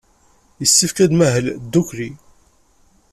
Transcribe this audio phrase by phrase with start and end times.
[0.61, 2.09] Yessefk ad nmahel ddukkli.